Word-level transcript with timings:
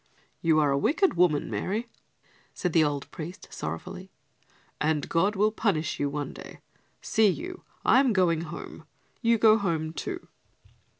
"You 0.41 0.59
are 0.59 0.71
a 0.71 0.79
wicked 0.79 1.13
woman, 1.13 1.47
Mary," 1.47 1.87
said 2.55 2.73
the 2.73 2.83
old 2.83 3.11
priest 3.11 3.47
sorrowfully, 3.53 4.09
"and 4.79 5.07
God 5.07 5.35
will 5.35 5.51
punish 5.51 5.99
you 5.99 6.09
one 6.09 6.33
day. 6.33 6.57
See 7.03 7.27
you 7.27 7.63
I 7.85 7.99
am 7.99 8.11
going 8.11 8.41
home; 8.45 8.85
you 9.21 9.37
go 9.37 9.59
home 9.59 9.93
too." 9.93 10.27